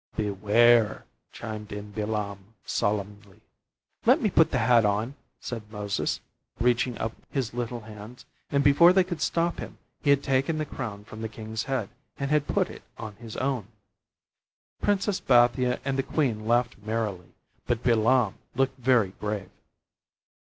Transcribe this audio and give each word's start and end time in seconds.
"Beware," 0.15 1.05
chimed 1.31 1.71
in 1.71 1.91
Bilam, 1.91 2.55
solemnly. 2.65 3.39
"Let 4.03 4.19
me 4.19 4.31
put 4.31 4.49
the 4.49 4.57
hat 4.57 4.83
on," 4.83 5.13
said 5.39 5.71
Moses, 5.71 6.21
reaching 6.59 6.97
up 6.97 7.13
his 7.29 7.53
little 7.53 7.81
hands, 7.81 8.25
and 8.49 8.63
before 8.63 8.93
they 8.93 9.03
could 9.03 9.21
stop 9.21 9.59
him, 9.59 9.77
he 10.01 10.09
had 10.09 10.23
taken 10.23 10.57
the 10.57 10.65
crown 10.65 11.03
from 11.03 11.21
the 11.21 11.29
king's 11.29 11.65
head 11.65 11.87
and 12.17 12.31
had 12.31 12.47
put 12.47 12.67
it 12.71 12.81
on 12.97 13.15
his 13.17 13.37
own. 13.37 13.67
Princess 14.81 15.19
Bathia 15.19 15.79
and 15.85 15.99
the 15.99 16.01
queen 16.01 16.47
laughed 16.47 16.79
merrily, 16.79 17.35
but 17.67 17.83
Bilam 17.83 18.39
looked 18.55 18.79
very 18.79 19.11
grave. 19.19 19.51